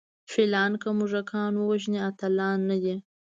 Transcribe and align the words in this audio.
فیلان 0.31 0.71
که 0.81 0.89
موږکان 0.97 1.53
ووژني 1.57 1.99
اتلان 2.09 2.59
نه 2.69 2.77
دي. 2.83 2.95